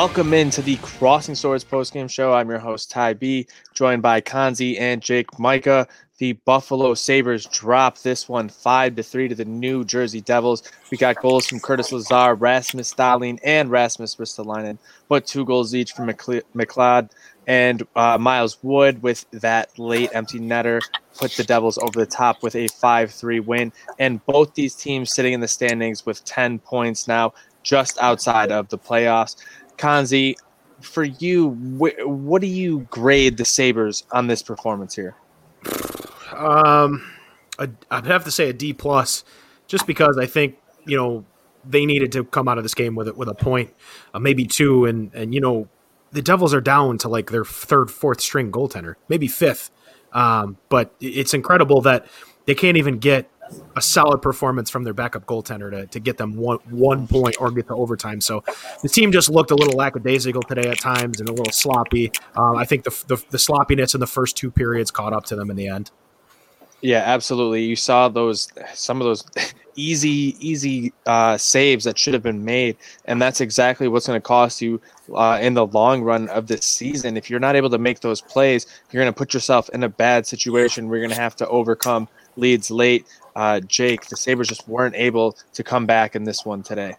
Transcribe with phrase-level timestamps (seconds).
[0.00, 2.32] Welcome into the Crossing Swords postgame show.
[2.32, 5.86] I'm your host, Ty B, joined by Kanzi and Jake Micah.
[6.16, 10.62] The Buffalo Sabres drop this one 5 to 3 to the New Jersey Devils.
[10.90, 14.78] We got goals from Curtis Lazar, Rasmus Dahlin, and Rasmus Ristolainen,
[15.10, 17.10] but two goals each from McLeod
[17.46, 20.80] and uh, Miles Wood with that late empty netter
[21.18, 23.70] put the Devils over the top with a 5 3 win.
[23.98, 28.68] And both these teams sitting in the standings with 10 points now just outside of
[28.68, 29.36] the playoffs.
[29.80, 30.36] Kanzi,
[30.80, 35.14] for you, wh- what do you grade the Sabres on this performance here?
[36.32, 37.10] Um,
[37.58, 39.24] I'd have to say a D plus,
[39.66, 40.56] just because I think
[40.86, 41.24] you know
[41.64, 43.74] they needed to come out of this game with it with a point,
[44.14, 45.68] uh, maybe two, and and you know
[46.12, 49.70] the Devils are down to like their third, fourth string goaltender, maybe fifth.
[50.12, 52.06] Um, but it's incredible that
[52.46, 53.30] they can't even get
[53.76, 57.50] a solid performance from their backup goaltender to, to get them one one point or
[57.50, 58.20] get to overtime.
[58.20, 58.44] So
[58.82, 62.12] the team just looked a little lackadaisical today at times and a little sloppy.
[62.36, 65.36] Um, I think the, the, the sloppiness in the first two periods caught up to
[65.36, 65.90] them in the end.
[66.82, 67.64] Yeah, absolutely.
[67.64, 69.24] You saw those some of those
[69.76, 74.22] easy easy uh, saves that should have been made, and that's exactly what's going to
[74.22, 74.80] cost you
[75.14, 77.16] uh, in the long run of this season.
[77.16, 79.88] If you're not able to make those plays, you're going to put yourself in a
[79.88, 80.88] bad situation.
[80.88, 83.06] You're going to have to overcome leads late
[83.40, 86.94] uh, Jake, the Sabres just weren't able to come back in this one today.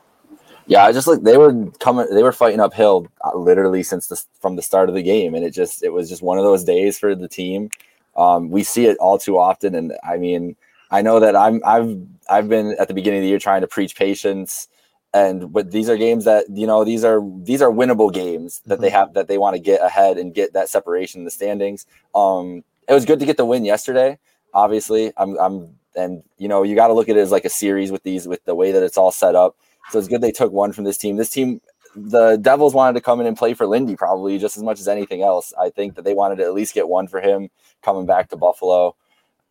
[0.66, 4.20] Yeah, I just like they were coming, they were fighting uphill uh, literally since the
[4.40, 6.64] from the start of the game, and it just it was just one of those
[6.64, 7.70] days for the team.
[8.16, 10.56] Um, we see it all too often, and I mean,
[10.90, 11.96] I know that I'm I've
[12.28, 14.68] I've been at the beginning of the year trying to preach patience,
[15.14, 18.76] and but these are games that you know these are these are winnable games that
[18.76, 18.82] mm-hmm.
[18.82, 21.86] they have that they want to get ahead and get that separation in the standings.
[22.16, 24.18] Um, it was good to get the win yesterday.
[24.56, 27.50] Obviously, I'm I'm and you know you got to look at it as like a
[27.50, 29.56] series with these with the way that it's all set up.
[29.90, 31.18] So it's good they took one from this team.
[31.18, 31.62] This team,
[31.96, 34.88] the Devils wanted to come in and play for Lindy probably just as much as
[34.88, 35.54] anything else.
[35.60, 37.50] I think that they wanted to at least get one for him
[37.82, 38.96] coming back to Buffalo.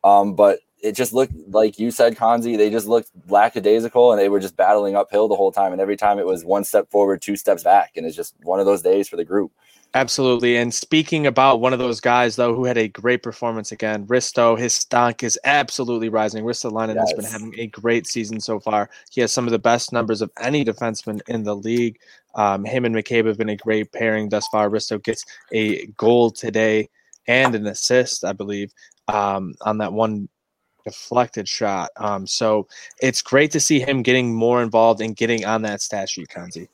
[0.03, 2.57] Um, but it just looked like you said, Kanzi.
[2.57, 5.73] They just looked lackadaisical and they were just battling uphill the whole time.
[5.73, 8.61] And every time it was one step forward, two steps back, and it's just one
[8.61, 9.53] of those days for the group.
[9.95, 10.57] Absolutely.
[10.57, 14.57] And speaking about one of those guys, though, who had a great performance again, Risto,
[14.57, 16.45] his stock is absolutely rising.
[16.45, 17.11] Ristolainen yes.
[17.11, 18.89] has been having a great season so far.
[19.11, 21.99] He has some of the best numbers of any defenseman in the league.
[22.37, 24.71] Um, him and McCabe have been a great pairing thus far.
[24.71, 26.89] Risto gets a goal today
[27.27, 28.73] and an assist, I believe,
[29.09, 30.29] um, on that one
[30.85, 31.91] deflected shot.
[31.97, 32.69] Um, so
[33.03, 36.69] it's great to see him getting more involved and getting on that stat sheet, Kanzi.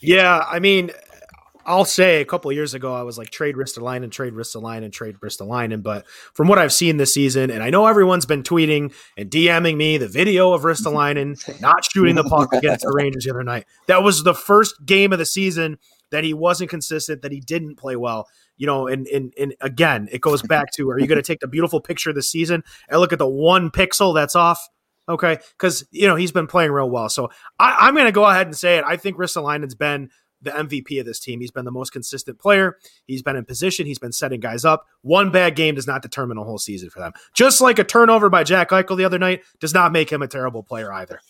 [0.00, 0.90] Yeah, I mean,
[1.66, 4.92] I'll say a couple years ago, I was like trade Ristolainen, and trade Ristolainen, and
[4.92, 5.82] trade Ristolainen.
[5.82, 9.76] But from what I've seen this season, and I know everyone's been tweeting and DMing
[9.76, 13.66] me the video of Ristolainen not shooting the puck against the Rangers the other night.
[13.88, 15.78] That was the first game of the season
[16.10, 18.28] that he wasn't consistent, that he didn't play well.
[18.56, 21.40] You know, and and, and again, it goes back to are you going to take
[21.40, 24.68] the beautiful picture of the season and look at the one pixel that's off?
[25.08, 27.08] Okay, because you know he's been playing real well.
[27.08, 28.84] So I, am going to go ahead and say it.
[28.84, 30.10] I think Ristolainen's been
[30.42, 31.40] the MVP of this team.
[31.40, 32.76] He's been the most consistent player.
[33.06, 33.86] He's been in position.
[33.86, 34.86] He's been setting guys up.
[35.02, 37.12] One bad game does not determine a whole season for them.
[37.34, 40.28] Just like a turnover by Jack Eichel the other night does not make him a
[40.28, 41.20] terrible player either.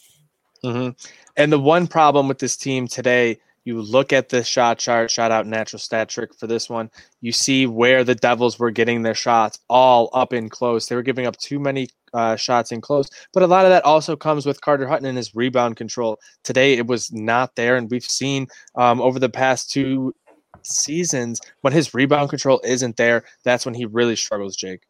[0.65, 0.91] Mm-hmm.
[1.37, 5.33] And the one problem with this team today you look at the shot chart, shot
[5.33, 6.89] out natural stat trick for this one.
[7.21, 10.87] You see where the Devils were getting their shots all up in close.
[10.87, 13.85] They were giving up too many uh, shots in close, but a lot of that
[13.85, 16.19] also comes with Carter Hutton and his rebound control.
[16.45, 18.47] Today it was not there, and we've seen
[18.77, 20.15] um, over the past two
[20.63, 24.83] seasons when his rebound control isn't there, that's when he really struggles, Jake.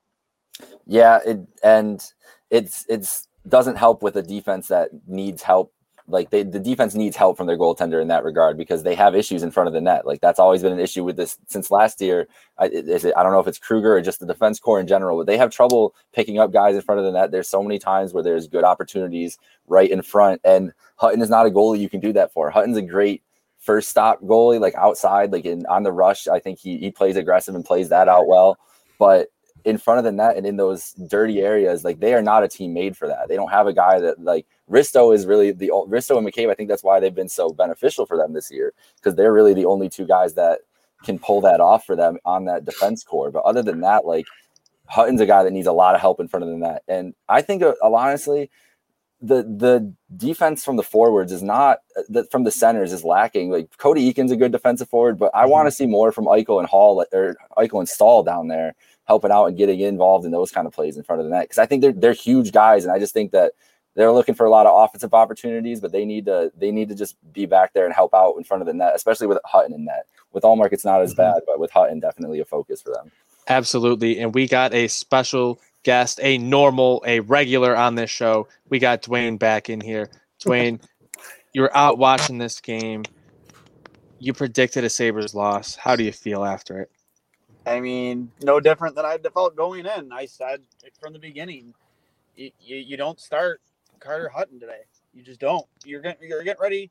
[0.86, 2.02] Yeah, it, and
[2.50, 5.72] it's it's doesn't help with a defense that needs help
[6.08, 9.14] like they, the defense needs help from their goaltender in that regard because they have
[9.14, 10.06] issues in front of the net.
[10.06, 12.28] Like that's always been an issue with this since last year.
[12.58, 15.18] I, it, I don't know if it's Krueger or just the defense core in general,
[15.18, 17.32] but they have trouble picking up guys in front of the net.
[17.32, 21.46] There's so many times where there's good opportunities right in front, and Hutton is not
[21.46, 22.50] a goalie you can do that for.
[22.50, 23.22] Hutton's a great
[23.58, 26.28] first stop goalie, like outside, like in on the rush.
[26.28, 28.58] I think he he plays aggressive and plays that out well,
[28.98, 29.28] but
[29.66, 32.48] in front of the net and in those dirty areas, like they are not a
[32.48, 33.28] team made for that.
[33.28, 36.50] They don't have a guy that like Risto is really the Risto and McCabe.
[36.50, 39.54] I think that's why they've been so beneficial for them this year because they're really
[39.54, 40.60] the only two guys that
[41.02, 43.32] can pull that off for them on that defense core.
[43.32, 44.26] But other than that, like
[44.86, 47.12] Hutton's a guy that needs a lot of help in front of the net, and
[47.28, 48.48] I think uh, honestly,
[49.20, 53.50] the the defense from the forwards is not uh, the, from the centers is lacking.
[53.50, 55.50] Like Cody Eakins a good defensive forward, but I mm-hmm.
[55.50, 59.30] want to see more from Eichel and Hall or Eichel and Staal down there helping
[59.30, 61.58] out and getting involved in those kind of plays in front of the net because
[61.58, 63.52] I think they're they're huge guys, and I just think that
[63.94, 66.94] they're looking for a lot of offensive opportunities, but they need to they need to
[66.94, 69.72] just be back there and help out in front of the net, especially with Hutton
[69.72, 70.06] in net.
[70.32, 71.22] With Ullmark, it's not as mm-hmm.
[71.22, 73.10] bad, but with Hutton, definitely a focus for them.
[73.48, 78.48] Absolutely, and we got a special guest, a normal, a regular on this show.
[78.68, 80.10] We got Dwayne back in here.
[80.44, 80.82] Dwayne,
[81.54, 83.04] you were out watching this game.
[84.18, 85.74] You predicted a Sabres loss.
[85.76, 86.90] How do you feel after it?
[87.66, 90.12] I mean, no different than I felt going in.
[90.12, 90.60] I said
[91.00, 91.74] from the beginning,
[92.36, 93.60] you, you, you don't start
[93.98, 94.82] Carter Hutton today.
[95.12, 95.66] You just don't.
[95.84, 96.90] You're getting you're getting ready.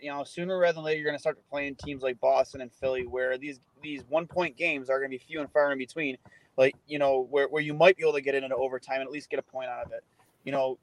[0.00, 2.72] You know, sooner rather than later, you're going to start playing teams like Boston and
[2.72, 5.78] Philly, where these these one point games are going to be few and far in
[5.78, 6.16] between.
[6.56, 9.12] Like you know, where where you might be able to get into overtime and at
[9.12, 10.02] least get a point out of it.
[10.44, 10.78] You know,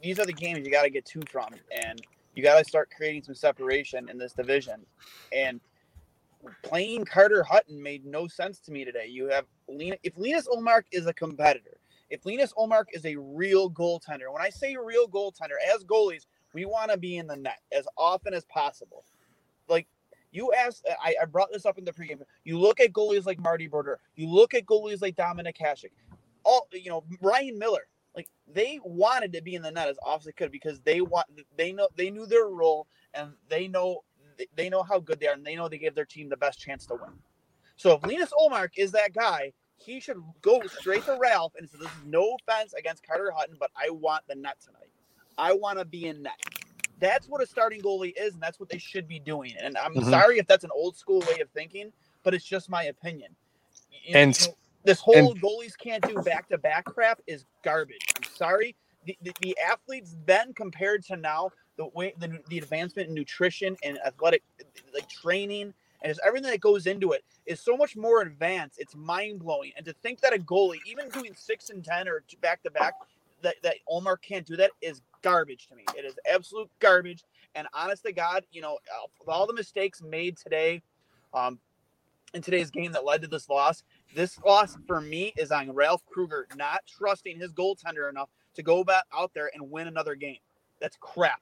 [0.00, 1.48] these are the games you got to get two from,
[1.84, 2.00] and
[2.36, 4.84] you got to start creating some separation in this division.
[5.32, 5.60] And
[6.62, 9.06] playing Carter Hutton made no sense to me today.
[9.08, 11.78] You have Lena, if Linus Ullmark is a competitor,
[12.10, 16.64] if Linus Ullmark is a real goaltender, when I say real goaltender, as goalies, we
[16.64, 19.04] want to be in the net as often as possible.
[19.68, 19.86] Like
[20.32, 22.22] you asked, I, I, brought this up in the pregame.
[22.44, 25.90] You look at goalies like Marty Brodeur, you look at goalies like Dominik Hasek,
[26.44, 27.86] all you know, Ryan Miller.
[28.14, 31.02] Like they wanted to be in the net as often as they could because they
[31.02, 31.26] want
[31.56, 34.04] they know they knew their role and they know
[34.56, 36.60] they know how good they are and they know they gave their team the best
[36.60, 37.12] chance to win.
[37.76, 41.78] So if Linus Ullmark is that guy, he should go straight to Ralph and say,
[41.78, 44.90] "This is no offense against Carter Hutton, but I want the net tonight.
[45.36, 46.40] I want to be in net."
[46.98, 49.52] That's what a starting goalie is, and that's what they should be doing.
[49.60, 50.08] And I'm mm-hmm.
[50.08, 51.92] sorry if that's an old school way of thinking,
[52.22, 53.36] but it's just my opinion.
[53.90, 54.54] You know, and you know,
[54.84, 58.00] this whole and, goalies can't do back to back crap is garbage.
[58.16, 58.74] I'm sorry.
[59.04, 63.76] The, the, the, athletes then compared to now, the way the, the advancement in nutrition
[63.82, 64.42] and athletic
[64.94, 68.78] like training and just everything that goes into it is so much more advanced.
[68.78, 69.72] It's mind blowing.
[69.76, 72.94] And to think that a goalie, even doing six and ten or back to back,
[73.42, 75.84] that that Ullmark can't do that is garbage to me.
[75.96, 77.24] It is absolute garbage.
[77.54, 78.78] And honest to God, you know,
[79.26, 80.82] all the mistakes made today,
[81.32, 81.58] um,
[82.34, 83.82] in today's game that led to this loss,
[84.14, 88.84] this loss for me is on Ralph Krueger not trusting his goaltender enough to go
[88.84, 90.38] back out there and win another game.
[90.80, 91.40] That's crap.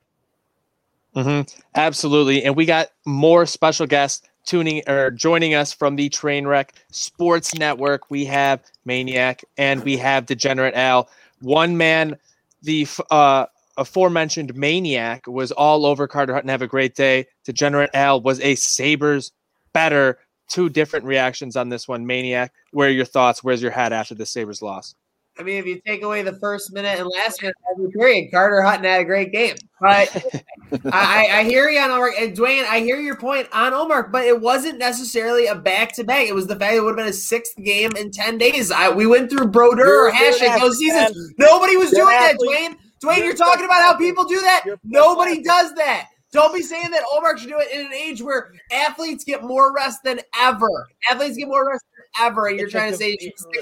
[1.16, 1.58] Mm-hmm.
[1.74, 2.44] Absolutely.
[2.44, 8.10] And we got more special guests tuning or joining us from the Trainwreck Sports Network.
[8.10, 11.08] We have Maniac and we have Degenerate Al.
[11.40, 12.16] One man,
[12.62, 13.46] the uh,
[13.76, 16.50] aforementioned Maniac was all over Carter Hutton.
[16.50, 17.26] Have a great day.
[17.44, 19.32] Degenerate Al was a Sabres
[19.72, 20.18] better.
[20.48, 22.06] Two different reactions on this one.
[22.06, 23.42] Maniac, where are your thoughts?
[23.42, 24.94] Where's your hat after the Sabres loss?
[25.36, 28.30] I mean, if you take away the first minute and last minute of every period,
[28.30, 29.56] Carter Hutton had a great game.
[29.80, 30.24] But
[30.92, 32.64] I, I, hear you on Omar and Dwayne.
[32.64, 36.28] I hear your point on Omar, but it wasn't necessarily a back to back.
[36.28, 38.70] It was the fact it would have been a sixth game in ten days.
[38.70, 41.34] I, we went through Brodeur or Hasek those seasons.
[41.36, 42.76] Nobody was doing that, Dwayne.
[43.02, 44.64] Dwayne, you're talking about how people do that.
[44.84, 46.10] Nobody does that.
[46.34, 49.72] Don't be saying that Omar should do it in an age where athletes get more
[49.72, 50.68] rest than ever.
[51.08, 53.16] Athletes get more rest than ever, and you're trying to say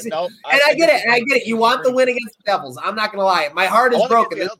[0.04, 1.46] no, and I, I get it, and I get it.
[1.46, 2.78] You want the win against the Devils.
[2.82, 3.48] I'm not gonna lie.
[3.54, 4.38] My heart is broken.
[4.38, 4.50] This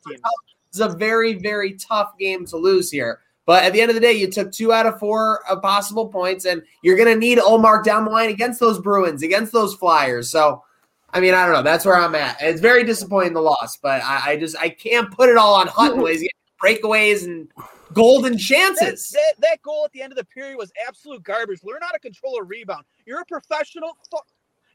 [0.73, 3.19] is a very, very tough game to lose here.
[3.45, 6.07] But at the end of the day, you took two out of four of possible
[6.07, 9.75] points, and you're going to need Ullmark down the line against those Bruins, against those
[9.75, 10.29] Flyers.
[10.29, 10.63] So,
[11.11, 11.61] I mean, I don't know.
[11.61, 12.37] That's where I'm at.
[12.41, 15.67] It's very disappointing the loss, but I, I just I can't put it all on
[15.67, 16.05] Hutton.
[16.05, 16.27] He's
[16.63, 17.49] breakaways and
[17.93, 19.09] golden chances.
[19.09, 21.59] That, that, that, goal at the end of the period was absolute garbage.
[21.63, 22.83] Learn how to control a rebound.
[23.05, 23.97] You're a professional.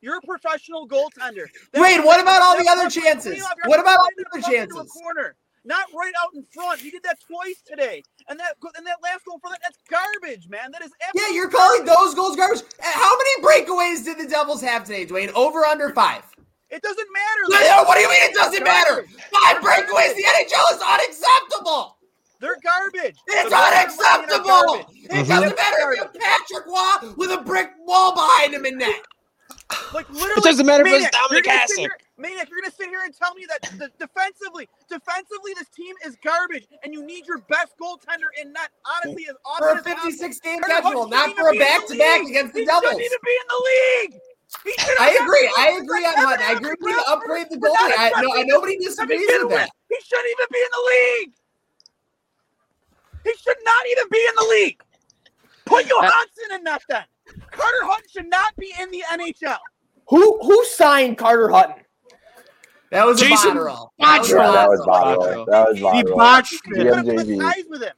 [0.01, 1.47] You're a professional goaltender.
[1.73, 3.43] That Wait, what about all the other chances?
[3.65, 4.91] What about all the other chances?
[4.93, 6.81] Corner, not right out in front.
[6.81, 10.49] He did that twice today, and that and that last goal for that that's garbage,
[10.49, 10.71] man.
[10.71, 11.31] That is yeah.
[11.33, 12.61] You're calling those goals garbage.
[12.61, 15.33] Uh, how many breakaways did the Devils have today, Dwayne?
[15.35, 16.23] Over under five.
[16.71, 17.85] It doesn't matter.
[17.87, 19.07] what do you mean it doesn't matter?
[19.07, 20.15] Five breakaways.
[20.15, 21.98] The NHL is unacceptable.
[22.41, 23.17] They're garbage.
[23.27, 24.87] It's They're unacceptable.
[24.91, 25.29] It mm-hmm.
[25.29, 29.03] doesn't matter if you have Patrick Roy with a brick wall behind him in net.
[29.93, 31.89] Like literally, it doesn't matter Maniac, if it's Dominik Hasek.
[32.17, 36.17] Maniac, you're gonna sit here and tell me that the, defensively, defensively, this team is
[36.25, 38.71] garbage, and you need your best goaltender in net.
[38.85, 42.61] Honestly, as for a 56 game schedule, not for a back to back against the
[42.61, 42.97] he Devils.
[42.97, 44.21] He shouldn't even be in the league.
[45.01, 45.53] I agree.
[45.59, 46.47] I agree on Hutton.
[46.49, 46.75] I agree.
[46.81, 47.93] with need upgrade the goalie.
[47.93, 49.69] I, no, nobody disagrees with that.
[49.89, 51.33] He shouldn't even be in the league.
[53.29, 54.83] He should not even be in the league.
[55.67, 57.05] Put Johansson in that then.
[57.51, 59.59] Carter Hutton should not be in the NHL.
[60.09, 61.85] Who who signed Carter Hutton?
[62.91, 63.91] That was Jason Botterill.
[64.01, 64.53] Botterill.
[64.55, 65.47] That was Botterill.
[65.47, 65.95] That was Botterill.
[65.95, 67.57] He botched it.
[67.57, 67.93] He With him.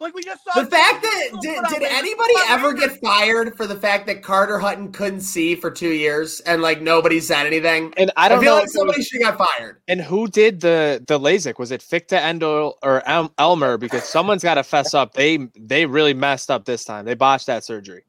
[0.00, 3.74] Like we just saw The fact that did, did anybody ever get fired for the
[3.74, 7.92] fact that Carter Hutton couldn't see for two years and like nobody said anything?
[7.96, 8.60] And I I, don't feel know.
[8.60, 9.80] like somebody was- should have got fired.
[9.88, 11.58] and who did the the LASIK?
[11.58, 13.76] Was it Ficta Endo or El- Elmer?
[13.76, 15.14] Because someone's got to fess up.
[15.14, 17.04] They they really messed up this time.
[17.04, 18.04] They botched that surgery.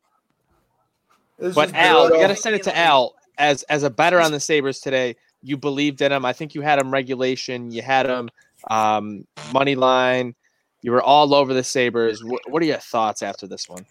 [1.40, 4.20] This But is Al, you got to send it to Al as as a better
[4.20, 5.16] on the Sabres today.
[5.42, 6.24] You believed in him.
[6.26, 7.72] I think you had him regulation.
[7.72, 8.30] You had him
[8.70, 10.36] um, money line.
[10.82, 12.24] You were all over the Sabres.
[12.24, 13.86] What, what are your thoughts after this one?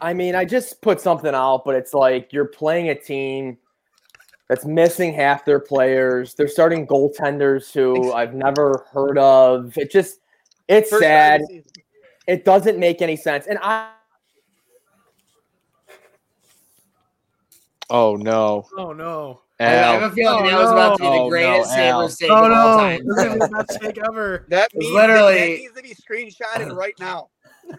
[0.00, 3.58] I mean, I just put something out, but it's like you're playing a team
[4.48, 6.34] that's missing half their players.
[6.34, 9.76] They're starting goaltenders who I've never heard of.
[9.76, 10.20] It just
[10.68, 11.42] it's First sad.
[12.26, 13.46] It doesn't make any sense.
[13.46, 13.90] And I
[17.90, 19.40] Oh no, Oh no!
[19.60, 21.12] I I have a feeling Oh, that was about to be no.
[21.14, 22.08] the Oh, greatest no, Al.
[22.08, 23.00] Sabres take Oh of all time.
[23.06, 24.46] This is the best take ever.
[24.50, 27.28] That was means literally- that needs to be screenshotted right now.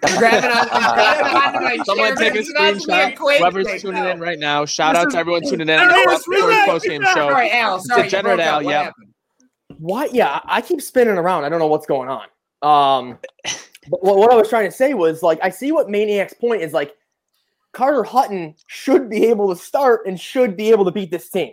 [0.04, 2.16] I'm grabbing on, I'm grabbing onto my Someone chair.
[2.18, 3.38] take a This is about to be screenshot.
[3.40, 4.10] Whoever's take tuning now.
[4.12, 4.66] in right now.
[4.66, 5.70] Shout This out to everyone tuning in.
[5.70, 7.14] I on the it's Buff Sports relax, post game show.
[7.14, 7.80] Sorry, Al.
[7.80, 8.40] Sorry, Degenerate.
[8.40, 8.94] Al, What yep.
[9.80, 10.14] what?
[10.14, 11.44] Yeah, I keep spinning around.
[11.46, 12.26] I don't know what's going on.
[12.62, 13.18] Um,
[13.90, 16.62] but what, what I was trying to say was like I see what Maniac's point
[16.62, 16.94] is like.
[17.72, 21.52] Carter Hutton should be able to start and should be able to beat this team.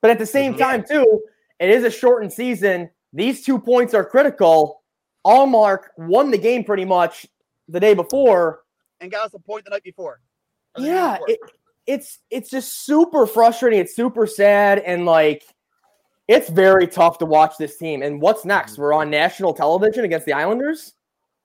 [0.00, 0.58] But at the same Mhm.
[0.58, 1.22] time, too,
[1.58, 2.90] it is a shortened season.
[3.12, 4.82] These two points are critical.
[5.24, 7.26] Ullmark won the game pretty much
[7.68, 8.62] the day before.
[9.00, 10.20] And got us a point the night before.
[10.76, 11.30] The day Yeah, before.
[11.30, 11.40] it,
[11.86, 13.78] it's it's just super frustrating.
[13.80, 15.44] It's super sad, and like
[16.28, 18.02] it's very tough to watch this team.
[18.02, 18.78] And what's next?
[18.78, 20.94] We're on national television against the Islanders.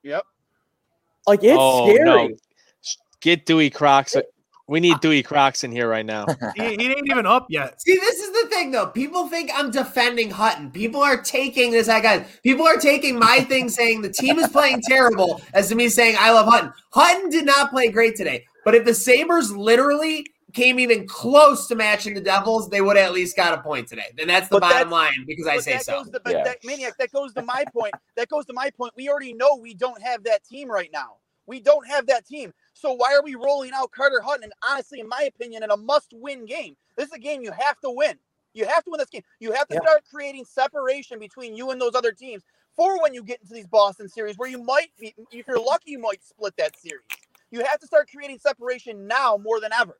[0.02, 0.24] Yep.
[1.26, 2.04] Like it's oh scary.
[2.04, 2.30] no,
[3.20, 4.16] get Dewey Crocs.
[4.72, 6.24] We need Dewey Crocs in here right now.
[6.56, 7.80] He, he ain't even up yet.
[7.82, 8.86] See, this is the thing, though.
[8.86, 10.70] People think I'm defending Hutton.
[10.70, 11.88] People are taking this.
[11.90, 12.24] I got.
[12.42, 16.16] People are taking my thing, saying the team is playing terrible, as to me saying
[16.18, 16.72] I love Hutton.
[16.90, 18.46] Hutton did not play great today.
[18.64, 23.06] But if the Sabres literally came even close to matching the Devils, they would have
[23.06, 24.06] at least got a point today.
[24.18, 26.02] And that's the But bottom that's- line because I say that so.
[26.02, 26.44] Goes to, but Yeah.
[26.44, 27.94] that, maniac, that goes to my point.
[28.16, 28.92] That goes to my point.
[28.96, 31.16] We already know we don't have that team right now.
[31.46, 32.52] We don't have that team.
[32.74, 34.44] So why are we rolling out Carter Hutton?
[34.44, 37.78] And honestly, in my opinion, in a must-win game, this is a game you have
[37.80, 38.18] to win.
[38.54, 39.22] You have to win this game.
[39.40, 39.80] You have to Yeah.
[39.80, 42.42] start creating separation between you and those other teams
[42.76, 45.92] for when you get into these Boston series, where you might be, if you're lucky,
[45.92, 47.04] you might split that series.
[47.50, 49.98] You have to start creating separation now more than ever.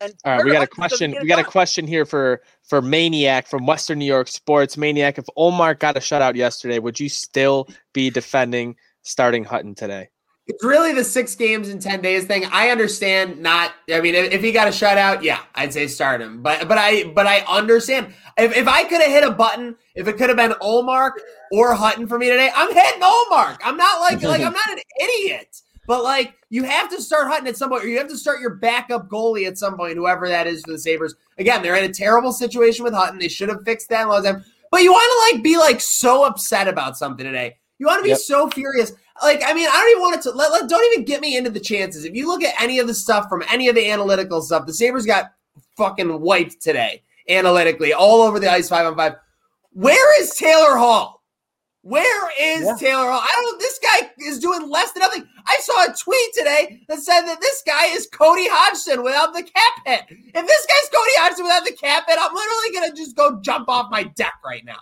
[0.00, 1.16] And All right, we got a question.
[1.22, 4.76] We got a question here for for Maniac from Western New York Sports.
[4.76, 10.10] Maniac, if Omar got a shutout yesterday, would you still be defending starting Hutton today?
[10.48, 12.44] It's really the six games in ten days thing.
[12.52, 13.38] I understand.
[13.40, 13.72] Not.
[13.92, 16.40] I mean, if, if he got a shutout, yeah, I'd say start him.
[16.40, 18.14] But but I but I understand.
[18.38, 21.12] If, if I could have hit a button, if it could have been Ullmark
[21.50, 23.58] or Hutton for me today, I'm hitting Ullmark.
[23.64, 25.62] I'm not like like I'm not an idiot.
[25.88, 28.40] But like you have to start Hutton at some point, or you have to start
[28.40, 31.16] your backup goalie at some point, whoever that is for the Sabres.
[31.38, 33.18] Again, they're in a terrible situation with Hutton.
[33.18, 34.44] They should have fixed that a long time.
[34.70, 37.56] But you want to like be like so upset about something today.
[37.78, 38.18] You want to be Yep.
[38.18, 38.92] so furious.
[39.22, 41.36] Like, I mean, I don't even want it to let, let don't even get me
[41.36, 42.04] into the chances.
[42.04, 44.74] If you look at any of the stuff from any of the analytical stuff, the
[44.74, 45.32] Sabres got
[45.76, 49.14] fucking wiped today, analytically, all over the ice five on five.
[49.72, 51.22] Where is Taylor Hall?
[51.82, 52.76] Where is Yeah.
[52.80, 53.20] Taylor Hall?
[53.22, 55.24] I don't this guy is doing less than nothing.
[55.46, 59.44] I saw a tweet today that said that this guy is Cody Hodgson without the
[59.44, 60.04] cap hit.
[60.08, 63.68] If this guy's Cody Hodgson without the cap hit, I'm literally gonna just go jump
[63.68, 64.80] off my deck right now.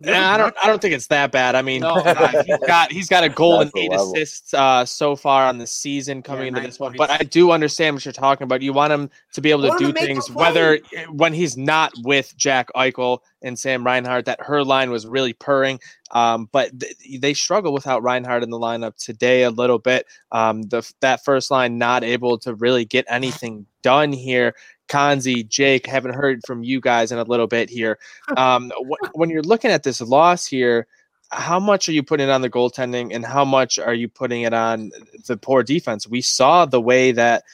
[0.00, 0.54] Yeah, I don't.
[0.62, 1.54] I don't think it's that bad.
[1.54, 1.90] I mean, No.
[1.94, 4.12] uh, he's got he's got a goal and eight level.
[4.12, 6.94] assists uh, so far on the season coming Yeah, into this one.
[6.96, 8.62] But I do understand what you're talking about.
[8.62, 10.78] You want him to be able to do to things, whether
[11.10, 14.26] when he's not with Jack Eichel and Sam Reinhart.
[14.26, 15.80] That her line was really purring.
[16.12, 20.06] Um, but th- they struggle without Reinhart in the lineup today a little bit.
[20.32, 24.54] Um, the that first line not able to really get anything done here.
[24.90, 27.98] Kanzi, Jake, haven't heard from you guys in a little bit here.
[28.36, 30.86] Um, wh- when you're looking at this loss here,
[31.30, 34.42] how much are you putting it on the goaltending, and how much are you putting
[34.42, 34.90] it on
[35.26, 36.06] the poor defense?
[36.06, 37.44] We saw the way that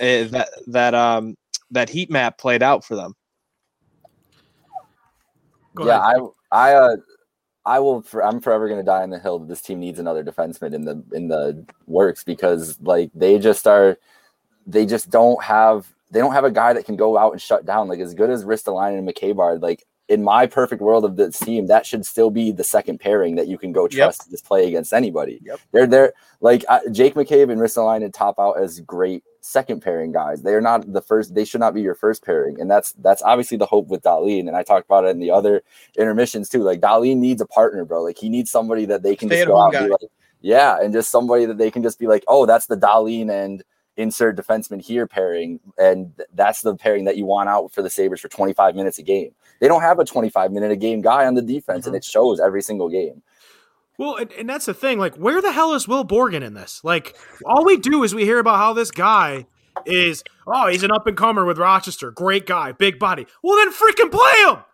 [0.00, 1.36] uh, that that um
[1.70, 3.14] that heat map played out for them.
[5.74, 6.22] Go yeah, ahead.
[6.52, 6.96] I I uh
[7.64, 9.98] I will for, I'm forever going to die on the hill that this team needs
[9.98, 13.98] another defenseman in the in the works because like they just are
[14.66, 17.64] they just don't have they don't have a guy that can go out and shut
[17.66, 21.38] down like as good as Ristolainen and McKaybard like in my perfect world of this
[21.38, 24.44] team that should still be the second pairing that you can go trust to just
[24.44, 25.40] play against anybody.
[25.44, 25.60] Yep.
[25.72, 30.42] They're they're like uh, Jake McCabe and Ristolainen top out as great second pairing guys.
[30.42, 31.34] They are not the first.
[31.34, 34.46] They should not be your first pairing, and that's that's obviously the hope with Dahlin.
[34.46, 35.62] And I talked about it in the other
[35.98, 36.62] intermissions too.
[36.62, 38.02] Like Dahlin needs a partner, bro.
[38.02, 40.10] Like he needs somebody that they can Stay just go out and be like,
[40.40, 43.64] Yeah, and just somebody that they can just be like, oh, that's the Dahlin and
[43.96, 48.20] insert defenseman here pairing, and that's the pairing that you want out for the Sabres
[48.20, 49.30] for 25 minutes a game.
[49.60, 51.88] They don't have a 25 minute a game guy on the defense, mm-hmm.
[51.88, 53.22] and it shows every single game.
[53.98, 54.98] Well, and, and, that's the thing.
[54.98, 56.82] Like, where the hell is Will Borgen in this?
[56.84, 59.46] Like, all we do is we hear about how this guy
[59.86, 62.10] is, oh, he's an up and comer with Rochester.
[62.10, 63.26] Great guy, big body.
[63.42, 64.64] Well, then freaking play him.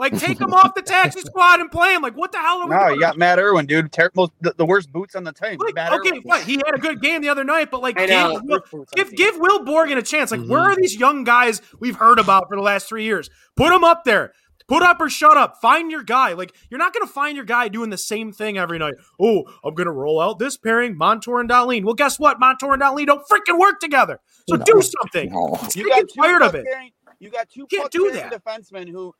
[0.00, 2.00] Like, take him off the taxi squad and play him.
[2.00, 2.62] Like, what the hell?
[2.62, 2.94] Are we no, doing?
[2.94, 3.92] you got Matt Irwin, dude.
[3.92, 5.58] Ter- most, the, the, worst boots on the team.
[5.58, 6.42] Like, okay, what?
[6.42, 8.08] He had a good game the other night, but like, give,
[8.96, 10.30] give, give, Will Borgen a chance.
[10.30, 10.50] Like, mm-hmm.
[10.50, 13.28] where are these young guys we've heard about for the last three years?
[13.56, 14.32] Put them up there.
[14.70, 15.60] Put up or shut up.
[15.60, 16.32] Find your guy.
[16.34, 18.94] Like you're not going to find your guy doing the same thing every night.
[19.20, 21.84] Oh, I'm going to roll out this pairing, Montour and Dahlin.
[21.84, 22.38] Well, guess what?
[22.38, 24.20] Montour and Dahlin don't freaking work together.
[24.48, 25.32] So no, do something.
[25.32, 25.58] No.
[25.74, 26.64] You got tired of it.
[26.64, 28.32] Pairing, you got two can't do that.
[28.32, 29.12] defensemen who,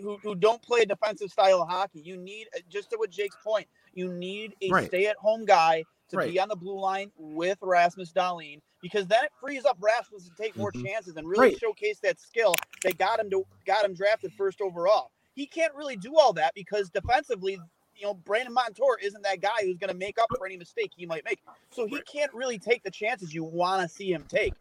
[0.00, 2.00] who who don't play a defensive style of hockey.
[2.00, 3.66] You need just to what Jake's point.
[3.94, 4.86] You need a right.
[4.88, 6.32] stay-at-home guy to right.
[6.32, 10.30] be on the blue line with Rasmus Dahlin because then it frees up Rasmus to
[10.42, 10.86] take more mm-hmm.
[10.86, 11.58] chances and really right.
[11.58, 15.10] showcase that skill They got him to got him drafted first overall.
[15.34, 17.58] He can't really do all that because defensively,
[17.96, 20.92] you know, Brandon Montour isn't that guy who's going to make up for any mistake
[20.96, 21.40] he might make.
[21.70, 24.54] So he can't really take the chances you want to see him take.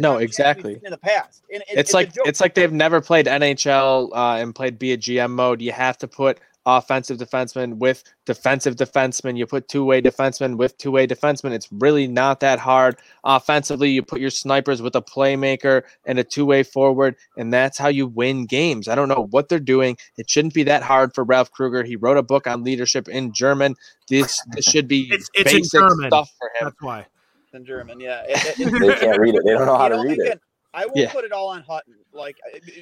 [0.00, 0.80] no, exactly.
[0.84, 4.36] In the past, and it, it's, it's, like it's like they've never played NHL uh,
[4.40, 5.60] and played be a GM mode.
[5.60, 9.36] You have to put offensive defenseman with defensive defenseman.
[9.36, 11.52] You put two way defenseman with two way defenseman.
[11.52, 12.96] It's really not that hard.
[13.24, 17.78] Offensively, you put your snipers with a playmaker and a two way forward, and that's
[17.78, 18.88] how you win games.
[18.88, 19.96] I don't know what they're doing.
[20.16, 21.84] It shouldn't be that hard for Ralph Krueger.
[21.84, 23.76] He wrote a book on leadership in German.
[24.08, 26.64] This this should be it's, it's basic stuff for him.
[26.64, 27.06] That's why.
[27.52, 28.24] In German, yeah.
[28.26, 29.42] It, it, they can't read it.
[29.44, 30.40] They don't know how to read it.
[30.74, 31.12] I will yeah.
[31.12, 31.94] put it all on Hutton.
[32.12, 32.36] Like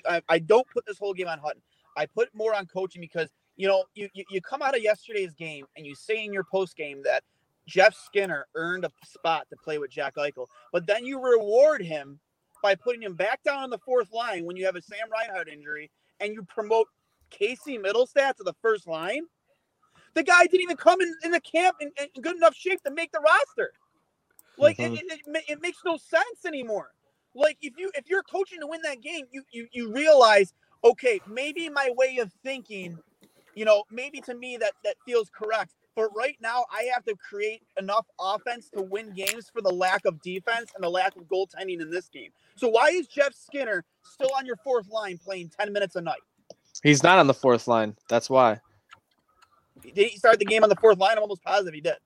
[0.08, 1.60] I, I don't put this whole game on Hutton.
[1.94, 5.34] I put more on coaching because you know, you, you, you come out of yesterday's
[5.34, 7.22] game and you say in your post game that
[7.66, 12.18] Jeff Skinner earned a spot to play with Jack Eichel, but then you reward him
[12.62, 15.48] by putting him back down on the fourth line when you have a Sam Reinhart
[15.48, 16.86] injury and you promote
[17.30, 19.22] Casey Mittelstadt to the first line.
[20.14, 22.90] The guy didn't even come in, in the camp in, in good enough shape to
[22.90, 23.72] make the roster.
[24.58, 24.94] Like mm-hmm.
[24.94, 26.90] it, it, it, makes no sense anymore.
[27.34, 30.52] Like if you if you're coaching to win that game, you you you realize
[30.84, 32.98] okay maybe my way of thinking
[33.54, 35.74] you know, maybe to me that that feels correct.
[35.94, 40.06] But right now, I have to create enough offense to win games for the lack
[40.06, 42.30] of defense and the lack of goaltending in this game.
[42.56, 46.20] So why is Jeff Skinner still on your fourth line playing 10 minutes a night?
[46.82, 47.94] He's not on the fourth line.
[48.08, 48.60] That's why.
[49.82, 51.16] Did he start the game on the fourth line?
[51.16, 51.96] I'm almost positive he did.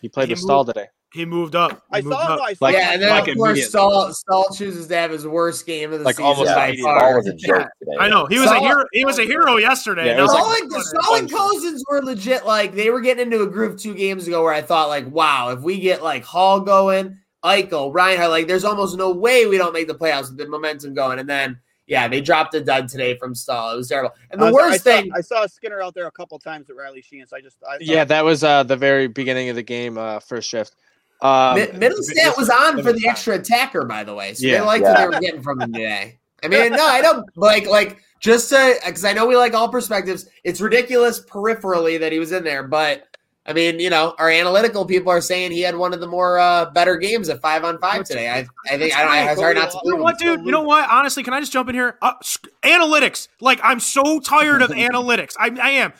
[0.00, 0.86] He played he with Staal today.
[1.12, 1.72] He moved up.
[1.72, 2.40] He I moved saw him.
[2.42, 5.26] I saw like, yeah, and then like of course Staal, Staal chooses to have his
[5.26, 7.16] worst game of the like season almost by far.
[7.16, 7.96] Was a joke today.
[8.00, 8.84] I know he was Staal, a hero.
[8.92, 10.06] He was a hero yesterday.
[10.06, 12.46] Yeah, Staal, like, like, Staal and Cozens were legit.
[12.46, 15.50] Like they were getting into a groove two games ago where I thought like, wow,
[15.50, 19.74] if we get like Hall going, Eichel, Reinhart, like there's almost no way we don't
[19.74, 21.18] make the playoffs with the momentum going.
[21.18, 23.74] And then yeah, they dropped a dud today from Staal.
[23.74, 24.14] It was terrible.
[24.30, 27.02] And the worst I thing, I saw Skinner out there a couple times at Riley
[27.02, 27.32] Sheahan's.
[27.32, 30.48] I just I yeah, that was uh the very beginning of the game, uh first
[30.48, 30.76] shift.
[31.22, 34.34] Um, Mittelstadt was on for the extra attacker, by the way.
[34.34, 34.58] So yeah.
[34.58, 34.90] they liked yeah.
[34.90, 36.18] what they were getting from him today.
[36.42, 39.68] I mean, no, I don't like like just to because I know we like all
[39.68, 40.26] perspectives.
[40.42, 43.04] It's ridiculous peripherally that he was in there, but
[43.44, 46.38] I mean, you know, our analytical people are saying he had one of the more
[46.38, 48.30] uh, better games at five on five today.
[48.30, 49.32] I, I think I don't.
[49.32, 49.80] It's hard not to.
[49.84, 50.44] You know what, dude?
[50.44, 50.88] You know what?
[50.88, 51.98] Honestly, can I just jump in here?
[52.00, 52.12] Uh,
[52.62, 53.26] analytics.
[53.40, 55.34] Like, I'm so tired of analytics.
[55.40, 55.92] I, I am.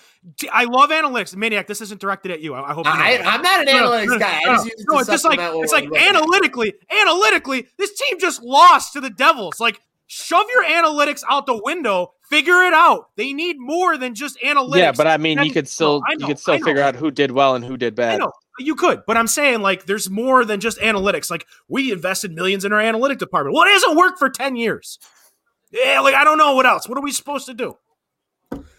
[0.52, 1.35] I love analytics.
[1.35, 2.55] Maniac, this isn't directed at you.
[2.55, 2.87] I, I hope.
[2.87, 4.40] You know I, am not an analytics no, no, guy.
[4.44, 9.11] No, no it's just like it's like analytically, analytically, this team just lost to the
[9.11, 9.59] Devils.
[9.59, 9.81] Like,
[10.12, 12.12] shove your analytics out the window.
[12.29, 13.09] Figure it out.
[13.16, 14.77] They need more than just analytics.
[14.77, 17.11] Yeah, but I mean, and, you could still know, you could still figure out who
[17.11, 18.14] did well and who did bad.
[18.14, 21.31] I know you could, but I'm saying like there's more than just analytics.
[21.31, 23.55] Like we invested millions in our analytic department.
[23.55, 24.98] Well, it hasn't worked for ten years.
[25.70, 26.88] Yeah, like I don't know what else.
[26.88, 27.79] What are we supposed to do?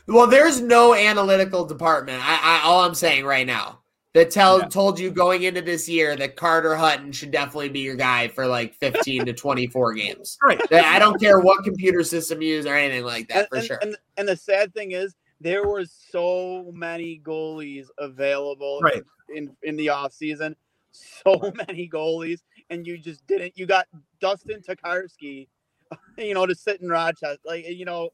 [0.08, 2.22] Well, there's no analytical department.
[2.24, 3.83] I, I all I'm saying right now
[4.14, 4.68] that tell yeah.
[4.68, 8.46] told you going into this year that Carter Hutton should definitely be your guy for
[8.46, 10.38] like 15 to 24 games.
[10.46, 10.62] Right.
[10.72, 13.66] I don't care what computer system you use or anything like that and, for and,
[13.66, 13.80] sure.
[13.82, 19.04] And, and the sad thing is there were so many goalies available right.
[19.34, 20.56] in in the off season,
[20.92, 23.58] so many goalies, and you just didn't.
[23.58, 23.88] You got
[24.20, 25.48] Dustin Tokarski,
[26.18, 28.10] you know, to sit in Rochester, like you know,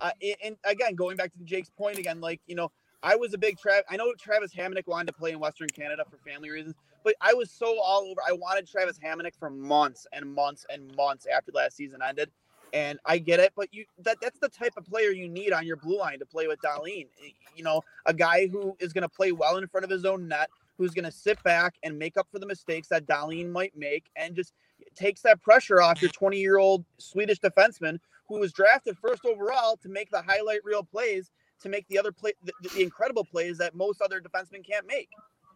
[0.00, 0.10] uh,
[0.44, 2.70] and again, going back to Jake's point again, like you know,
[3.04, 3.82] I was a big Trav.
[3.90, 7.34] I know Travis Hamonic wanted to play in Western Canada for family reasons, but I
[7.34, 8.20] was so all over.
[8.26, 12.30] I wanted Travis Hamonic for months and months and months after last season ended.
[12.72, 15.66] And I get it, but you that that's the type of player you need on
[15.66, 17.06] your blue line to play with Dahlin.
[17.54, 20.26] You know, a guy who is going to play well in front of his own
[20.26, 23.76] net, who's going to sit back and make up for the mistakes that Dahlin might
[23.76, 24.54] make and just
[24.96, 29.76] takes that pressure off your 20 year old Swedish defenseman who was drafted first overall
[29.76, 31.30] to make the highlight reel plays,
[31.64, 35.08] to make the other play, the, the incredible plays that most other defensemen can't make.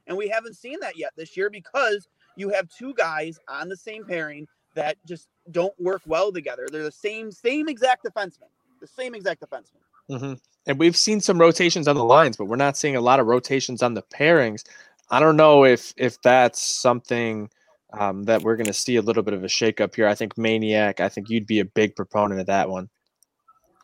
[0.09, 3.77] And we haven't seen that yet this year because you have two guys on the
[3.77, 6.67] same pairing that just don't work well together.
[6.71, 8.49] They're the same, same exact defenseman,
[8.81, 9.83] the same exact defenseman.
[10.11, 10.35] Mm-hmm.
[10.67, 13.27] And we've seen some rotations on the lines, but we're not seeing a lot of
[13.27, 14.65] rotations on the pairings.
[15.11, 17.51] I don't know if if that's something
[17.93, 20.07] um, that we're going to see a little bit of a shakeup here.
[20.07, 21.01] I think Maniac.
[21.01, 22.89] I think you'd be a big proponent of that one.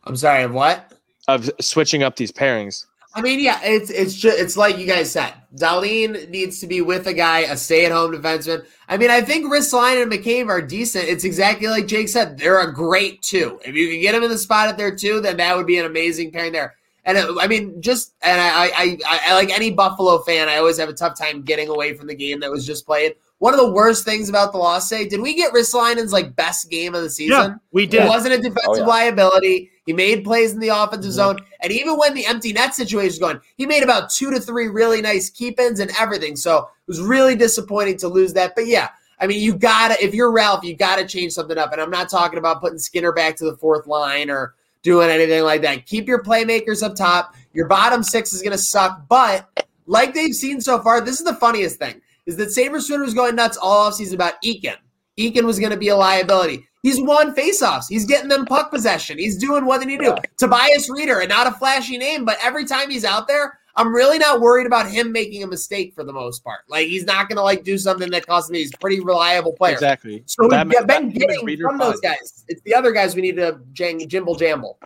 [0.04, 0.92] I'm sorry, what?
[1.26, 2.87] Of switching up these pairings.
[3.14, 5.34] I mean, yeah, it's it's just it's like you guys said.
[5.54, 8.66] Dahlin needs to be with a guy, a stay-at-home defenseman.
[8.88, 11.08] I mean, I think Ristolainen and McCabe are decent.
[11.08, 13.60] It's exactly like Jake said; they're a great two.
[13.64, 15.78] If you can get them in the spot at their two, then that would be
[15.78, 16.74] an amazing pairing there.
[17.04, 20.56] And it, I mean, just and I, I, I, I like any Buffalo fan, I
[20.56, 23.14] always have a tough time getting away from the game that was just played.
[23.38, 26.70] One of the worst things about the loss say, did we get Ristolainen's like best
[26.70, 27.37] game of the season?
[27.37, 28.04] Yeah, we did.
[28.04, 28.87] It wasn't a defensive oh, yeah.
[28.87, 29.70] liability.
[29.86, 31.36] He made plays in the offensive mm-hmm.
[31.36, 31.38] zone.
[31.60, 34.68] And even when the empty net situation was going, he made about two to three
[34.68, 36.36] really nice keep ins and everything.
[36.36, 38.54] So it was really disappointing to lose that.
[38.54, 41.72] But yeah, I mean, you gotta if you're Ralph, you gotta change something up.
[41.72, 45.44] And I'm not talking about putting Skinner back to the fourth line or doing anything
[45.44, 45.86] like that.
[45.86, 47.34] Keep your playmakers up top.
[47.52, 51.34] Your bottom six is gonna suck, but like they've seen so far, this is the
[51.34, 54.76] funniest thing is that Sabres Twitter was going nuts all offseason about Eakin.
[55.18, 56.66] Eakin was going to be a liability.
[56.83, 57.85] He's won faceoffs.
[57.88, 59.18] He's getting them puck possession.
[59.18, 60.16] He's doing what they need to do.
[60.37, 64.18] Tobias Rieder, and not a flashy name, but every time he's out there, I'm really
[64.18, 66.61] not worried about him making a mistake for the most part.
[66.68, 68.59] Like he's not going to like do something that costs me.
[68.59, 69.72] He's a pretty reliable player.
[69.74, 70.22] Exactly.
[70.27, 72.44] So that, we've been getting from those guys.
[72.48, 74.77] It's the other guys we need to jang, jimble jamble.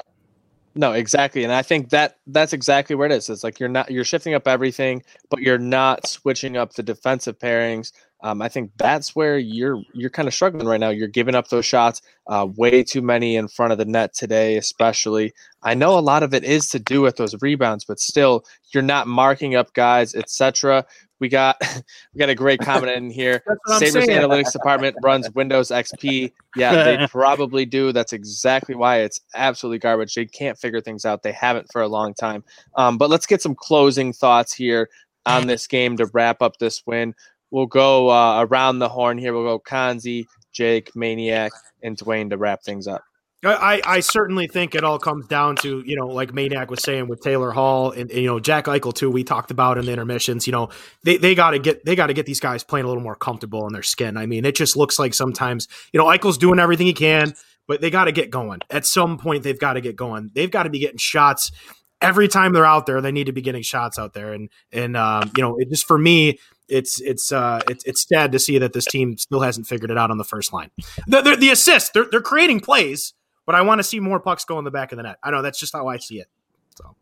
[0.74, 1.42] No, exactly.
[1.42, 3.28] And I think that that's exactly where it is.
[3.28, 7.38] It's like you're not you're shifting up everything, but you're not switching up the defensive
[7.38, 7.92] pairings.
[8.20, 10.88] Um, I think that's where you're you're kind of struggling right now.
[10.88, 14.56] You're giving up those shots, uh, way too many in front of the net today,
[14.56, 15.32] especially.
[15.62, 18.82] I know a lot of it is to do with those rebounds, but still, you're
[18.82, 20.84] not marking up guys, etc.
[21.20, 21.56] We got
[22.14, 23.42] we got a great comment in here.
[23.78, 26.32] Sabres Analytics Department runs Windows XP.
[26.56, 27.92] Yeah, they probably do.
[27.92, 30.14] That's exactly why it's absolutely garbage.
[30.14, 31.22] They can't figure things out.
[31.22, 32.42] They haven't for a long time.
[32.74, 34.88] Um, but let's get some closing thoughts here
[35.26, 37.14] on this game to wrap up this win.
[37.50, 39.32] We'll go uh, around the horn here.
[39.32, 43.02] We'll go Kanzi, Jake, Maniac, and Dwayne to wrap things up.
[43.44, 47.06] I, I certainly think it all comes down to you know like Maniac was saying
[47.06, 49.10] with Taylor Hall and, and you know Jack Eichel too.
[49.10, 50.46] We talked about in the intermissions.
[50.46, 50.70] You know
[51.04, 53.14] they, they got to get they got to get these guys playing a little more
[53.14, 54.16] comfortable in their skin.
[54.16, 57.32] I mean it just looks like sometimes you know Eichel's doing everything he can,
[57.68, 59.44] but they got to get going at some point.
[59.44, 60.32] They've got to get going.
[60.34, 61.52] They've got to be getting shots
[62.00, 63.00] every time they're out there.
[63.00, 65.86] They need to be getting shots out there, and and um, you know it just
[65.86, 69.66] for me it's it's uh it's it's sad to see that this team still hasn't
[69.66, 70.70] figured it out on the first line.
[71.06, 73.14] The the, the assist they're they're creating plays
[73.48, 75.16] but I want to see more pucks go in the back of the net.
[75.22, 76.28] I know that's just how I see it.
[76.76, 76.94] So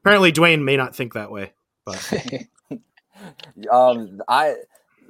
[0.00, 1.52] apparently, Dwayne may not think that way,
[1.84, 2.12] but
[3.72, 4.56] um, I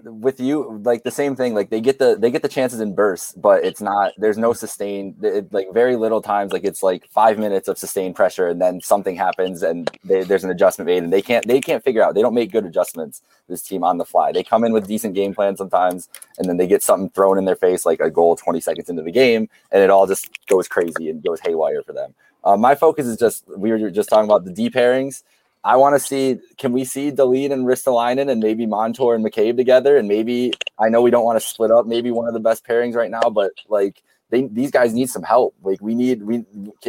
[0.04, 2.94] with you like the same thing like they get the they get the chances in
[2.94, 7.08] bursts but it's not there's no sustained it, like very little times like it's like
[7.10, 11.02] five minutes of sustained pressure and then something happens and they, there's an adjustment made
[11.02, 12.14] and they can't they can't figure out.
[12.14, 14.32] They don't make good adjustments this team on the fly.
[14.32, 17.44] They come in with decent game plan sometimes and then they get something thrown in
[17.44, 20.68] their face like a goal 20 seconds into the game and it all just goes
[20.68, 22.14] crazy and goes haywire for them.
[22.44, 25.22] Uh, my focus is just we were just talking about the D pairings
[25.64, 29.56] I want to see can we see Dahlin and Ristolainen and maybe Montour and McCabe
[29.56, 29.96] together?
[29.96, 32.66] And maybe I know we don't want to split up maybe one of the best
[32.66, 35.54] pairings right now but like they these guys need some help.
[35.62, 36.44] Like we need we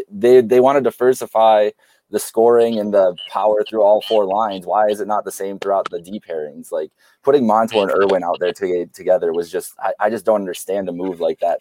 [0.10, 1.72] they they want to diversify
[2.12, 4.66] the scoring and the power through all four lines.
[4.66, 6.72] Why is it not the same throughout the D pairings?
[6.72, 6.92] Like
[7.24, 10.90] putting Montour and Irwin out there to, together was just I, I just don't understand
[10.90, 11.60] a move like that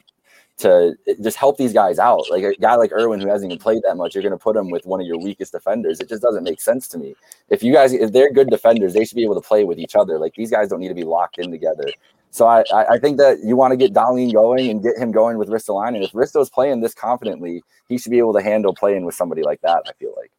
[0.59, 2.25] to just help these guys out.
[2.31, 4.57] Like a guy like Irwin who hasn't even played that much, you're going to put
[4.57, 6.01] him with one of your weakest defenders.
[6.01, 7.15] It just doesn't make sense to me.
[7.51, 9.97] If you guys, if they're good defenders, they should be able to play with each
[9.97, 10.19] other.
[10.19, 11.87] Like these guys don't need to be locked in together.
[12.31, 15.39] So I, I think that you want to get Dahlin going and get him going
[15.39, 15.95] with Ristolainen.
[15.95, 19.43] And if Risto's playing this confidently, he should be able to handle playing with somebody
[19.43, 19.83] like that.
[19.87, 20.33] I feel like.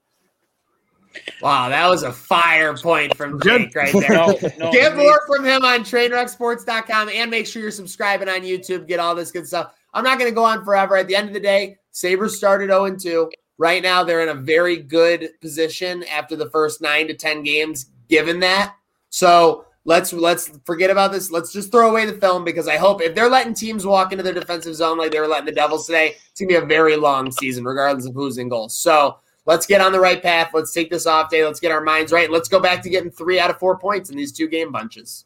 [1.42, 4.10] Wow, that was a fire point from Jake right there.
[4.10, 8.88] no, no, get more from him on trainwrecksports.com and make sure you're subscribing on YouTube.
[8.88, 9.74] Get all this good stuff.
[9.96, 10.98] I'm not going to go on forever.
[10.98, 13.32] At the end of the day, Sabres started 0 2.
[13.58, 17.86] Right now, they're in a very good position after the first nine to 10 games,
[18.10, 18.76] given that.
[19.10, 21.32] So let's let's forget about this.
[21.32, 24.24] Let's just throw away the film because I hope if they're letting teams walk into
[24.24, 26.98] their defensive zone like they were letting the Devils today, it's gonna be a very
[26.98, 28.78] long season, regardless of who's in goals.
[28.78, 30.52] So let's get on the right path.
[30.54, 31.46] Let's take this off day.
[31.46, 32.30] Let's get our minds right.
[32.30, 35.26] Let's go back to getting three out of four points in these two game bunches.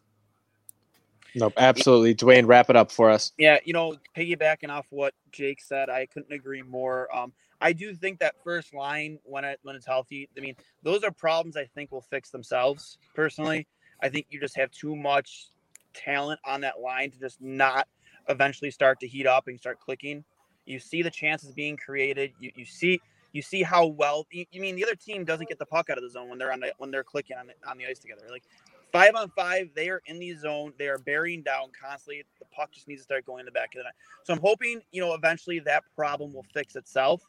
[1.35, 2.15] Nope, absolutely.
[2.15, 3.31] Dwayne, wrap it up for us.
[3.37, 7.13] Yeah, you know, piggybacking off what Jake said, I couldn't agree more.
[7.15, 11.03] Um, I do think that first line when it when it's healthy, I mean, those
[11.03, 12.97] are problems I think will fix themselves.
[13.13, 13.67] Personally,
[14.01, 15.49] I think you just have too much
[15.93, 17.87] talent on that line to just not
[18.29, 20.23] eventually start to heat up and start clicking.
[20.65, 22.31] You see the chances being created.
[22.39, 23.01] You, you see
[23.33, 25.97] you see how well you, you mean the other team doesn't get the puck out
[25.97, 27.99] of the zone when they're on the, when they're clicking on the, on the ice
[27.99, 28.21] together.
[28.29, 28.43] Like
[28.91, 30.73] five on five, they are in the zone.
[30.77, 32.23] They are bearing down constantly.
[32.39, 33.93] The puck just needs to start going in the back of the net.
[34.23, 37.21] So I'm hoping you know eventually that problem will fix itself.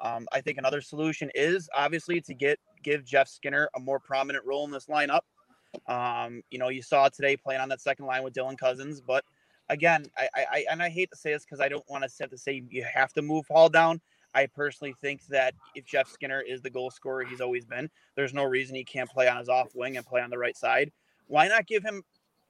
[0.00, 4.44] Um, I think another solution is obviously to get give Jeff Skinner a more prominent
[4.44, 5.20] role in this lineup.
[5.86, 9.24] Um, you know, you saw today playing on that second line with Dylan Cozens, but
[9.68, 12.30] again, I, I and I hate to say this because I don't want to have
[12.30, 14.00] to say you have to move Hall down.
[14.34, 18.34] I personally think that if Jeff Skinner is the goal scorer he's always been, there's
[18.34, 20.90] no reason he can't play on his off wing and play on the right side.
[21.26, 22.02] Why not give him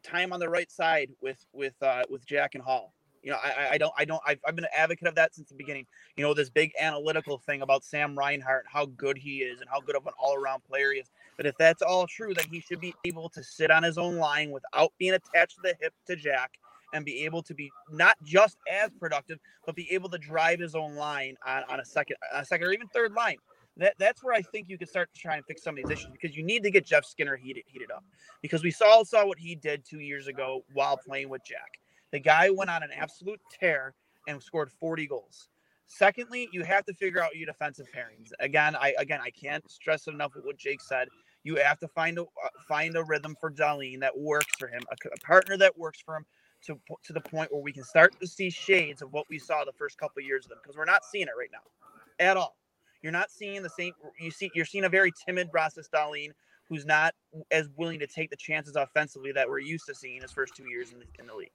[0.03, 2.95] time on the right side with with uh, with Jack and Hall?
[3.23, 5.49] You know, I, I don't, I don't, I've, I've been an advocate of that since
[5.49, 5.87] the beginning.
[6.17, 9.81] You know, this big analytical thing about Sam Reinhart, how good he is and how
[9.81, 11.09] good of an all around player he is.
[11.37, 14.17] But if that's all true, then he should be able to sit on his own
[14.17, 16.59] line without being attached to the hip to Jack
[16.93, 20.75] and be able to be not just as productive, but be able to drive his
[20.75, 23.37] own line on, on a second, a second or even third line.
[23.79, 25.91] That, that's where I think you can start to try and fix some of these
[25.91, 28.05] issues because you need to get Jeff Skinner heated heated up
[28.43, 31.79] because we saw saw what he did two years ago while playing with Jack.
[32.11, 33.95] The guy went on an absolute tear
[34.29, 35.49] and scored 40 goals.
[35.87, 38.31] Secondly, you have to figure out your defensive pairings.
[38.41, 41.09] Again, I again I can't stress it enough what Jake said.
[41.43, 44.83] You have to find a uh, find a rhythm for Dahlin that works for him,
[44.91, 46.27] a, a partner that works for him
[46.67, 49.65] to to the point where we can start to see shades of what we saw
[49.65, 52.37] the first couple of years of them because we're not seeing it right now at
[52.37, 52.57] all.
[53.03, 53.93] You're not seeing the same.
[54.19, 56.31] You see, you're seeing a very timid Rasmus Dahlin
[56.69, 57.15] who's not
[57.51, 60.65] as willing to take the chances offensively that we're used to seeing his first two
[60.65, 61.51] years in the, in the league.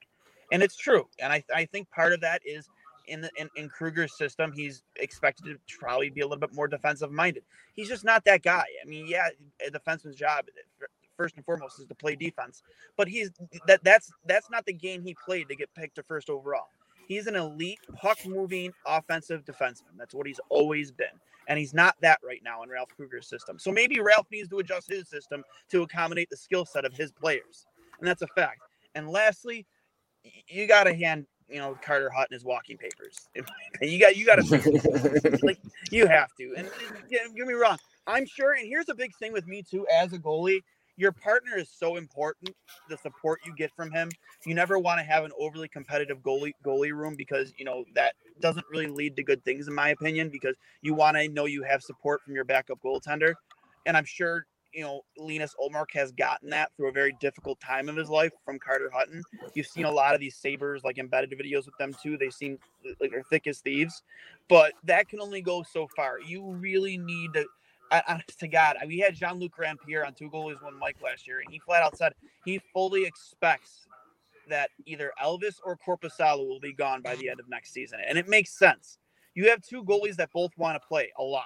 [0.52, 1.08] And it's true.
[1.20, 2.68] And I, I think part of that is
[3.08, 6.68] in the in, in Krueger's system, he's expected to probably be a little bit more
[6.68, 7.44] defensive minded.
[7.74, 8.66] He's just not that guy.
[8.82, 9.30] I mean, yeah,
[9.66, 10.46] a defenseman's job
[11.18, 12.64] first and foremost is to play defense.
[12.96, 13.32] But he's
[13.68, 16.68] that that's that's not the game he played to get picked to first overall.
[17.08, 19.96] He's an elite puck moving offensive defenseman.
[19.98, 21.08] That's what he's always been.
[21.48, 23.58] And he's not that right now in Ralph Krueger's system.
[23.58, 27.14] So maybe Ralph needs to adjust his system to accommodate the skill set of his
[27.14, 27.66] players.
[28.00, 28.60] And that's a fact.
[28.96, 29.66] And lastly,
[30.50, 33.30] you got to hand you know Carter Hutton his walking papers.
[33.82, 35.60] You got you got to like
[35.92, 36.54] you have to.
[36.58, 36.70] And
[37.10, 37.78] get, get me wrong,
[38.08, 38.54] I'm sure.
[38.54, 40.62] And here's a big thing with me too as a goalie
[40.98, 42.56] your partner is so important.
[42.90, 44.10] The support you get from him.
[44.46, 48.16] You never want to have an overly competitive goalie goalie room because you know that
[48.42, 50.30] doesn't really lead to good things in my opinion.
[50.30, 53.34] Because you want to know you have support from your backup goaltender,
[53.86, 57.90] and I'm sure you know Linus Ullmark has gotten that through a very difficult time
[57.90, 59.22] of his life from Carter Hutton.
[59.54, 62.18] You've seen a lot of these Sabres like embedded videos with them too.
[62.18, 62.58] They seem
[63.00, 64.02] like they're thick as thieves,
[64.50, 66.20] but that can only go so far.
[66.20, 67.46] You really need to
[68.40, 71.52] to God, we had Jean Luc Grandpierre on two goalies, one Mike last year, and
[71.52, 72.14] he flat out said
[72.46, 73.88] he fully expects
[74.50, 78.00] that either Elvis or Korpisalo will be gone by the end of next season.
[78.08, 78.98] And it makes sense.
[79.36, 81.46] You have two goalies that both want to play a lot.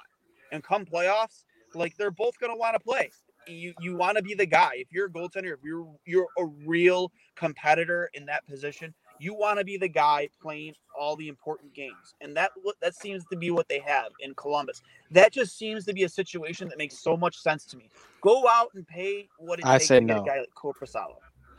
[0.51, 3.09] And come playoffs, like they're both going to want to play.
[3.47, 4.73] You you want to be the guy.
[4.75, 9.59] If you're a goaltender, if you're you're a real competitor in that position, you want
[9.59, 13.51] to be the guy playing all the important games, and that that seems to be
[13.51, 14.81] what they have in Columbus.
[15.11, 17.89] That just seems to be a situation that makes so much sense to me.
[18.21, 20.15] Go out and pay what it I takes say to no.
[20.15, 21.17] get a guy like Korpisalo.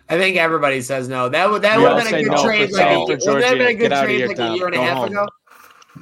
[0.09, 1.29] I think everybody says no.
[1.29, 2.73] That would that would have been a good no trade.
[2.73, 5.29] Like, would that have been a good trade like a year and a half ago?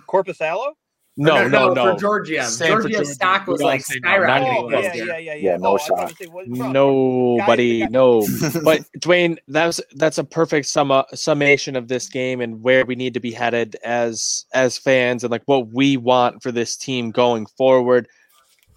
[0.08, 0.72] Korpisalo?
[1.20, 4.70] No, no, no, no, For Georgia, Georgia's stock was like skyrocketing.
[4.70, 4.80] No.
[4.80, 5.56] Yeah, yeah, yeah, yeah.
[5.58, 6.16] no oh, shot.
[6.16, 8.20] Say, Nobody, no.
[8.64, 13.12] but Dwayne, that's that's a perfect sum summation of this game and where we need
[13.12, 17.44] to be headed as as fans and like what we want for this team going
[17.44, 18.08] forward.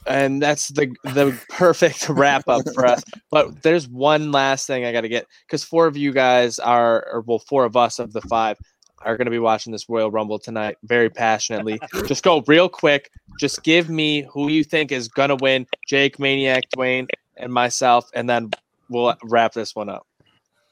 [0.06, 3.06] And that's the the perfect wrap up for us.
[3.32, 7.08] But there's one last thing I got to get because four of you guys are,
[7.10, 8.58] or well, four of us of the five
[9.06, 11.80] are going to be watching this Royal Rumble tonight very passionately.
[12.06, 13.12] just go real quick.
[13.40, 18.10] Just give me who you think is going to win Jake, Maniac, Dwayne, and myself,
[18.14, 18.52] and then
[18.90, 20.06] we'll wrap this one up.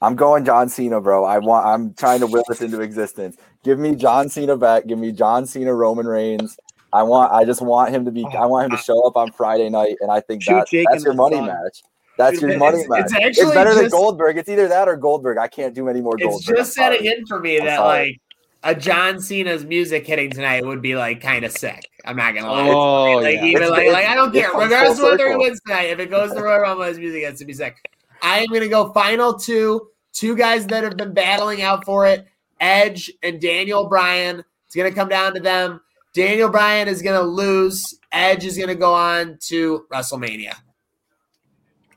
[0.00, 1.24] I'm going John Cena, bro.
[1.24, 1.64] I want.
[1.64, 3.36] I'm trying to will this into existence.
[3.62, 4.86] Give me John Cena back.
[4.86, 6.56] Give me John Cena, Roman Reigns.
[6.92, 7.32] I want.
[7.32, 8.26] I just want him to be.
[8.36, 11.14] I want him to show up on Friday night, and I think that, that's your
[11.14, 11.84] money match.
[12.30, 13.04] That's your money it's, match.
[13.04, 14.36] It's, actually it's better just, than Goldberg.
[14.36, 15.38] It's either that or Goldberg.
[15.38, 16.38] I can't do any more Goldberg.
[16.38, 18.20] It's just setting in for me that like
[18.64, 21.88] a John Cena's music hitting tonight would be like kind of sick.
[22.04, 22.68] I'm not gonna lie.
[22.68, 23.44] Oh, like yeah.
[23.44, 24.50] even like, like I don't care.
[24.54, 27.24] Regardless of full whether he wins tonight, if it goes to Royal Rumble, his music
[27.24, 27.76] has to be sick.
[28.22, 29.88] I am gonna go final two.
[30.12, 32.26] Two guys that have been battling out for it:
[32.60, 34.44] Edge and Daniel Bryan.
[34.66, 35.80] It's gonna come down to them.
[36.14, 37.98] Daniel Bryan is gonna lose.
[38.12, 40.54] Edge is gonna go on to WrestleMania.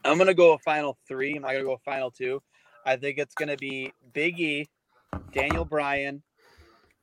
[0.06, 1.36] I'm gonna go a final three.
[1.36, 2.42] I'm not gonna go a final two.
[2.86, 4.70] I think it's gonna be Big E,
[5.32, 6.22] Daniel Bryan,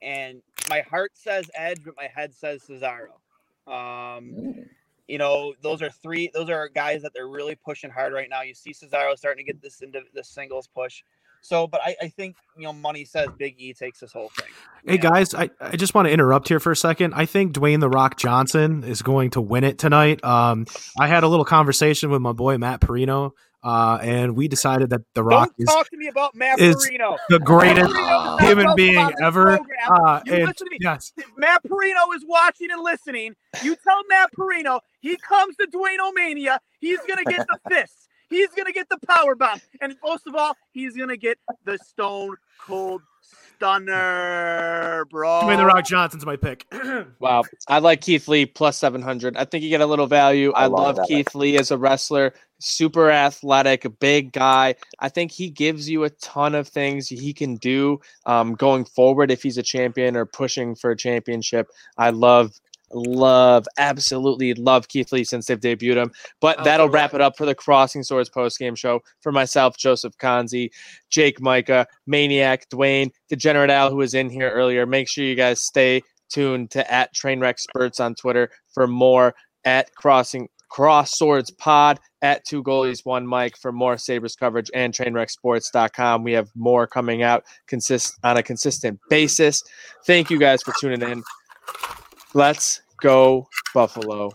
[0.00, 3.18] and my heart says Edge, but my head says Cesaro.
[3.72, 4.54] Um,
[5.08, 6.30] you know, those are three.
[6.32, 8.42] Those are guys that they're really pushing hard right now.
[8.42, 11.02] You see Cesaro starting to get this into the singles push.
[11.42, 14.48] So, but I, I think you know, money says Big E takes this whole thing.
[14.86, 15.10] Hey Yeah.
[15.10, 17.14] guys, I, I just want to interrupt here for a second.
[17.14, 20.24] I think Dwayne the Rock Johnson is going to win it tonight.
[20.24, 20.66] Um,
[20.98, 23.32] I had a little conversation with my boy Matt Perino,
[23.64, 26.76] uh, and we decided that the Rock Don't is talk to me about Matt is
[26.76, 27.16] Perino.
[27.28, 29.58] the greatest Matt Perino does not human being ever.
[29.88, 30.78] Uh, and listen to me.
[30.80, 33.34] yes, Matt Perino is watching and listening.
[33.62, 36.58] You tell Matt Perino he comes to Dwayne Omania.
[36.80, 38.08] He's gonna get the fists.
[38.32, 42.36] He's gonna get the power bomb, and most of all, he's gonna get the Stone
[42.60, 43.02] Cold
[43.62, 45.42] Stunner, bro.
[45.44, 46.66] Dwayne the Rock Johnson's my pick.
[47.20, 47.44] Wow.
[47.68, 49.36] I like Keith Lee plus 700.
[49.36, 50.50] I think you get a little value.
[50.52, 51.06] I, I love love.
[51.06, 54.74] Keith Lee as a wrestler, super athletic, big guy.
[54.98, 59.30] I think he gives you a ton of things he can do um, going forward
[59.30, 61.68] if he's a champion or pushing for a championship.
[61.96, 62.60] I love.
[62.94, 66.12] Love, absolutely love Keith Lee since they've debuted him.
[66.40, 69.00] But Oh, that'll wrap it up for the Crossing Swords post game show.
[69.20, 70.70] For myself, Joseph Kanzi,
[71.10, 74.86] Jake Micah, Maniac, Dwayne, Degenerate Al, who was in here earlier.
[74.86, 79.94] Make sure you guys stay tuned to at Trainwreck Sports on Twitter for more at
[79.94, 86.24] Crossing Cross Swords Pod at Two Goalies One Mic for more Sabres coverage and TrainwreckSports.com.
[86.24, 89.62] We have more coming out consist on a consistent basis.
[90.06, 91.22] Thank you guys for tuning in.
[92.34, 94.32] Let's go Buffalo.